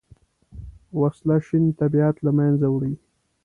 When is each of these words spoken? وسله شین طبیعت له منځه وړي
وسله 0.99 1.37
شین 1.45 1.65
طبیعت 1.79 2.15
له 2.25 2.31
منځه 2.37 2.67
وړي 2.71 2.93